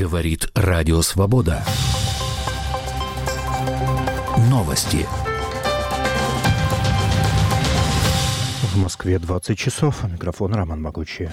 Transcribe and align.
Говорит 0.00 0.48
Радио 0.54 1.02
Свобода. 1.02 1.62
Новости. 4.48 5.06
В 8.62 8.78
Москве 8.78 9.18
20 9.18 9.58
часов. 9.58 10.02
Микрофон 10.04 10.54
Роман 10.54 10.80
Могучий. 10.80 11.28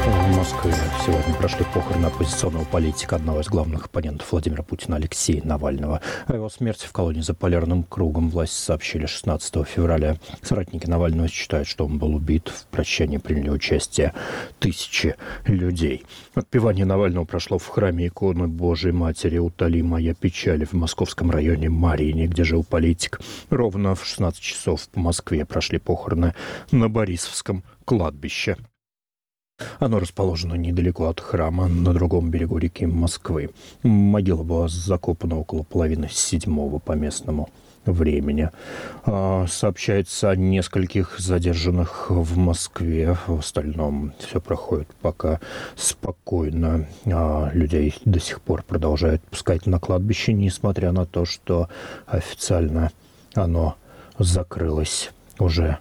В 0.00 0.34
Москве 0.34 0.72
сегодня 1.04 1.34
прошли 1.34 1.66
похороны 1.74 2.06
оппозиционного 2.06 2.64
политика, 2.64 3.16
одного 3.16 3.40
из 3.40 3.48
главных 3.48 3.84
оппонентов 3.84 4.32
Владимира 4.32 4.62
Путина 4.62 4.96
Алексея 4.96 5.42
Навального. 5.44 6.00
О 6.26 6.34
его 6.34 6.48
смерти 6.48 6.86
в 6.86 6.92
колонии 6.92 7.20
за 7.20 7.34
полярным 7.34 7.82
кругом 7.82 8.30
власти 8.30 8.54
сообщили 8.54 9.04
16 9.04 9.66
февраля. 9.68 10.16
Соратники 10.40 10.86
Навального 10.86 11.28
считают, 11.28 11.68
что 11.68 11.84
он 11.84 11.98
был 11.98 12.14
убит. 12.14 12.48
В 12.48 12.64
прощании 12.68 13.18
приняли 13.18 13.50
участие 13.50 14.14
тысячи 14.58 15.16
людей. 15.44 16.06
Отпевание 16.34 16.86
Навального 16.86 17.26
прошло 17.26 17.58
в 17.58 17.66
храме 17.66 18.06
иконы 18.06 18.48
Божией 18.48 18.92
Матери 18.92 19.36
«Утоли 19.36 19.82
моя 19.82 20.14
печаль» 20.14 20.64
в 20.64 20.72
московском 20.72 21.30
районе 21.30 21.68
Марине, 21.68 22.26
где 22.26 22.42
жил 22.44 22.64
политик. 22.64 23.20
Ровно 23.50 23.94
в 23.94 24.06
16 24.06 24.40
часов 24.40 24.88
по 24.88 24.98
Москве 24.98 25.44
прошли 25.44 25.78
похороны 25.78 26.34
на 26.72 26.88
Борисовском 26.88 27.64
кладбище. 27.84 28.56
Оно 29.78 29.98
расположено 29.98 30.54
недалеко 30.54 31.08
от 31.08 31.20
храма, 31.20 31.68
на 31.68 31.92
другом 31.92 32.30
берегу 32.30 32.58
реки 32.58 32.86
Москвы. 32.86 33.50
Могила 33.82 34.42
была 34.42 34.68
закопана 34.68 35.38
около 35.38 35.62
половины 35.62 36.08
седьмого 36.10 36.78
по 36.78 36.92
местному 36.92 37.48
времени. 37.84 38.50
А, 39.04 39.46
сообщается 39.46 40.30
о 40.30 40.36
нескольких 40.36 41.18
задержанных 41.18 42.10
в 42.10 42.36
Москве. 42.36 43.16
В 43.26 43.38
остальном 43.38 44.12
все 44.18 44.40
проходит 44.40 44.88
пока 45.00 45.40
спокойно. 45.76 46.86
А, 47.06 47.50
людей 47.52 47.94
до 48.04 48.20
сих 48.20 48.40
пор 48.40 48.62
продолжают 48.62 49.22
пускать 49.22 49.66
на 49.66 49.78
кладбище, 49.78 50.32
несмотря 50.32 50.92
на 50.92 51.06
то, 51.06 51.24
что 51.24 51.68
официально 52.06 52.90
оно 53.34 53.76
закрылось 54.18 55.12
уже 55.38 55.78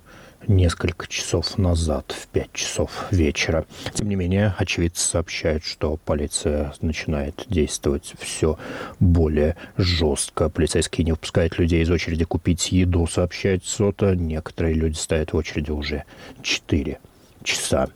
несколько 0.48 1.08
часов 1.08 1.58
назад, 1.58 2.16
в 2.18 2.28
5 2.28 2.54
часов 2.54 3.08
вечера. 3.12 3.66
Тем 3.94 4.10
не 4.10 4.16
менее, 4.16 4.54
очевидцы 4.58 5.08
сообщают, 5.08 5.64
что 5.64 5.98
полиция 5.98 6.74
начинает 6.82 7.46
действовать 7.48 8.14
все 8.20 8.58
более 9.00 9.56
жестко. 9.78 10.50
Полицейские 10.50 11.06
не 11.06 11.12
выпускают 11.12 11.58
людей 11.60 11.84
из 11.84 11.90
очереди 11.90 12.26
купить 12.26 12.72
еду, 12.72 13.08
сообщает 13.08 13.66
СОТа. 13.66 14.16
Некоторые 14.16 14.76
люди 14.76 14.96
стоят 14.96 15.34
в 15.34 15.38
очереди 15.38 15.72
уже 15.72 16.04
4 16.42 17.00
часа. 17.44 17.90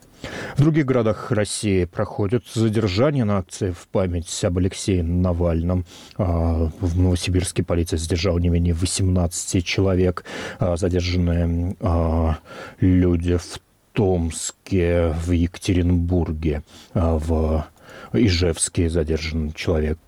В 0.55 0.61
других 0.61 0.85
городах 0.85 1.31
России 1.31 1.85
проходят 1.85 2.43
задержания 2.53 3.25
на 3.25 3.39
акции 3.39 3.71
в 3.71 3.87
память 3.87 4.43
об 4.43 4.57
Алексее 4.57 5.03
Навальном. 5.03 5.85
А, 6.17 6.69
в 6.79 6.99
Новосибирске 6.99 7.63
полиция 7.63 7.97
задержала 7.97 8.39
не 8.39 8.49
менее 8.49 8.73
18 8.73 9.65
человек. 9.65 10.25
А, 10.59 10.77
задержанные 10.77 11.75
а, 11.79 12.37
люди 12.79 13.37
в 13.37 13.59
Томске, 13.93 15.13
в 15.23 15.31
Екатеринбурге, 15.31 16.63
в 16.93 17.65
Ижевске 18.13 18.89
задержан 18.89 19.51
человек, 19.53 19.99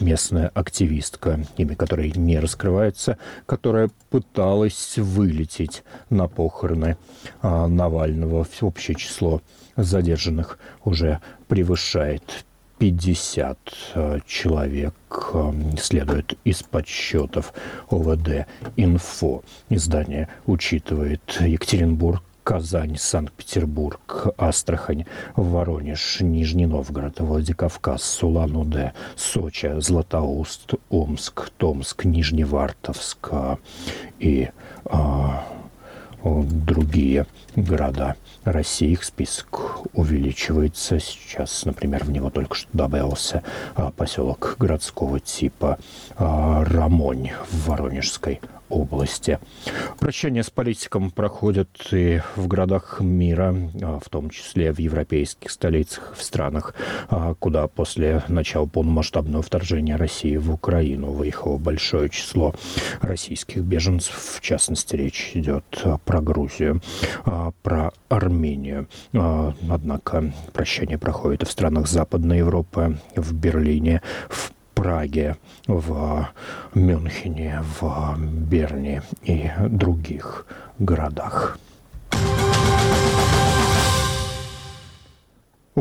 местная 0.00 0.48
активистка, 0.48 1.44
имя 1.56 1.76
которой 1.76 2.12
не 2.12 2.38
раскрывается, 2.38 3.18
которая 3.46 3.90
пыталась 4.10 4.94
вылететь 4.96 5.84
на 6.10 6.28
похороны 6.28 6.96
а, 7.40 7.68
Навального. 7.68 8.46
Общее 8.60 8.94
число 8.96 9.42
задержанных 9.76 10.58
уже 10.84 11.20
превышает 11.48 12.44
50 12.78 13.58
а, 13.94 14.18
человек, 14.26 14.94
а, 15.32 15.54
следует 15.78 16.36
из 16.44 16.62
подсчетов 16.62 17.54
ОВД 17.90 18.46
«Инфо». 18.76 19.42
Издание 19.68 20.28
учитывает 20.46 21.22
Екатеринбург 21.40 22.22
Казань, 22.42 22.96
Санкт-Петербург, 22.98 24.34
Астрахань, 24.36 25.06
Воронеж, 25.36 26.20
Нижний 26.20 26.66
Новгород, 26.66 27.20
Владикавказ, 27.20 28.22
Улан-Удэ, 28.22 28.92
Сочи, 29.16 29.80
Златоуст, 29.80 30.74
Омск, 30.90 31.50
Томск, 31.56 32.04
Нижневартовск 32.04 33.30
и 34.18 34.48
а, 34.84 35.44
другие 36.24 37.26
города 37.56 38.16
России. 38.44 38.90
Их 38.90 39.04
список 39.04 39.80
увеличивается. 39.92 40.98
Сейчас, 40.98 41.64
например, 41.64 42.04
в 42.04 42.10
него 42.10 42.30
только 42.30 42.54
что 42.54 42.68
добавился 42.72 43.42
а, 43.74 43.90
поселок 43.90 44.56
городского 44.58 45.20
типа 45.20 45.78
а, 46.16 46.64
Рамонь 46.64 47.30
в 47.50 47.68
Воронежской 47.68 48.40
области. 48.72 49.38
Прощание 49.98 50.42
с 50.42 50.50
политиком 50.50 51.10
проходят 51.10 51.68
и 51.92 52.22
в 52.36 52.48
городах 52.48 53.00
мира, 53.00 53.54
а, 53.82 54.00
в 54.00 54.08
том 54.08 54.30
числе 54.30 54.72
в 54.72 54.78
европейских 54.78 55.50
столицах, 55.50 56.14
в 56.16 56.22
странах, 56.22 56.74
а, 57.08 57.34
куда 57.34 57.68
после 57.68 58.22
начала 58.28 58.66
полномасштабного 58.66 59.42
вторжения 59.42 59.96
России 59.96 60.36
в 60.36 60.52
Украину 60.52 61.10
выехало 61.10 61.58
большое 61.58 62.08
число 62.08 62.54
российских 63.00 63.62
беженцев. 63.62 64.14
В 64.14 64.40
частности, 64.40 64.96
речь 64.96 65.32
идет 65.34 65.64
про 66.04 66.20
Грузию, 66.20 66.80
а, 67.24 67.52
про 67.62 67.92
Армению. 68.08 68.88
Однако 69.12 70.32
прощание 70.52 70.98
проходит 70.98 71.42
и 71.42 71.46
в 71.46 71.50
странах 71.50 71.88
Западной 71.88 72.38
Европы, 72.38 72.98
в 73.16 73.34
Берлине, 73.34 74.02
в 74.28 74.52
Праге, 74.82 75.36
в 75.68 76.28
Мюнхене, 76.74 77.62
в 77.80 78.16
Берне 78.18 79.02
и 79.22 79.48
других 79.68 80.44
городах. 80.80 81.56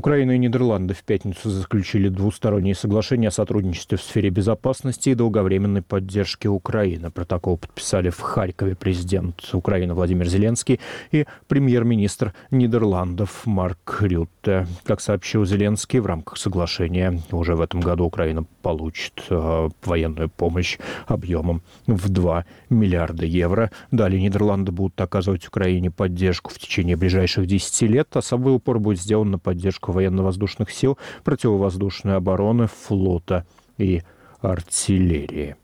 Украина 0.01 0.31
и 0.31 0.39
Нидерланды 0.39 0.95
в 0.95 1.03
пятницу 1.03 1.51
заключили 1.51 2.09
двусторонние 2.09 2.73
соглашения 2.73 3.27
о 3.27 3.31
сотрудничестве 3.31 3.99
в 3.99 4.01
сфере 4.01 4.31
безопасности 4.31 5.09
и 5.09 5.13
долговременной 5.13 5.83
поддержки 5.83 6.47
Украины. 6.47 7.11
Протокол 7.11 7.57
подписали 7.57 8.09
в 8.09 8.19
Харькове 8.19 8.75
президент 8.75 9.47
Украины 9.53 9.93
Владимир 9.93 10.25
Зеленский 10.25 10.79
и 11.11 11.27
премьер-министр 11.47 12.33
Нидерландов 12.49 13.45
Марк 13.45 13.99
Рютте. 14.01 14.65
Как 14.85 15.01
сообщил 15.01 15.45
Зеленский, 15.45 15.99
в 15.99 16.07
рамках 16.07 16.37
соглашения 16.37 17.21
уже 17.31 17.53
в 17.53 17.61
этом 17.61 17.79
году 17.79 18.05
Украина 18.05 18.43
получит 18.63 19.23
э, 19.29 19.69
военную 19.85 20.29
помощь 20.29 20.79
объемом 21.05 21.61
в 21.85 22.09
2 22.09 22.45
миллиарда 22.71 23.27
евро. 23.27 23.69
Далее 23.91 24.19
Нидерланды 24.19 24.71
будут 24.71 24.99
оказывать 24.99 25.47
Украине 25.47 25.91
поддержку 25.91 26.49
в 26.49 26.57
течение 26.57 26.95
ближайших 26.95 27.45
10 27.45 27.81
лет, 27.83 28.07
а 28.13 28.19
особый 28.19 28.55
упор 28.55 28.79
будет 28.79 28.99
сделан 28.99 29.29
на 29.29 29.37
поддержку 29.37 29.90
военно-воздушных 29.91 30.71
сил, 30.71 30.97
противовоздушной 31.23 32.15
обороны, 32.15 32.67
флота 32.67 33.45
и 33.77 34.01
артиллерии. 34.41 35.55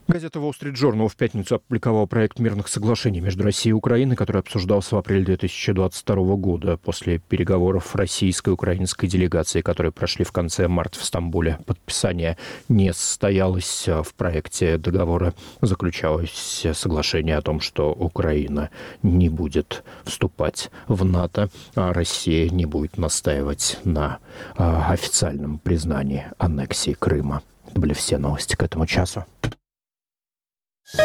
Газета 0.08 0.38
Wall 0.38 0.52
Street 0.52 0.74
Journal 0.74 1.08
в 1.08 1.16
пятницу 1.16 1.56
опубликовала 1.56 2.06
проект 2.06 2.38
мирных 2.38 2.68
соглашений 2.68 3.20
между 3.20 3.42
Россией 3.42 3.70
и 3.70 3.74
Украиной, 3.74 4.14
который 4.14 4.38
обсуждался 4.38 4.94
в 4.94 4.98
апреле 4.98 5.24
2022 5.24 6.36
года 6.36 6.76
после 6.76 7.18
переговоров 7.18 7.96
российской 7.96 8.50
и 8.50 8.52
украинской 8.52 9.08
делегации, 9.08 9.62
которые 9.62 9.90
прошли 9.90 10.24
в 10.24 10.30
конце 10.30 10.68
марта 10.68 11.00
в 11.00 11.04
Стамбуле. 11.04 11.58
Подписание 11.66 12.38
не 12.68 12.92
состоялось. 12.92 13.88
В 13.88 14.14
проекте 14.14 14.78
договора 14.78 15.34
заключалось 15.60 16.64
соглашение 16.72 17.36
о 17.36 17.42
том, 17.42 17.58
что 17.58 17.90
Украина 17.90 18.70
не 19.02 19.28
будет 19.28 19.82
вступать 20.04 20.70
в 20.86 21.04
НАТО, 21.04 21.50
а 21.74 21.92
Россия 21.92 22.48
не 22.48 22.64
будет 22.64 22.96
настаивать 22.96 23.80
на 23.82 24.18
а, 24.56 24.92
официальном 24.92 25.58
признании 25.58 26.26
аннексии 26.38 26.92
Крыма. 26.92 27.42
Это 27.68 27.80
были 27.80 27.92
все 27.92 28.18
новости 28.18 28.54
к 28.54 28.62
этому 28.62 28.86
часу. 28.86 29.24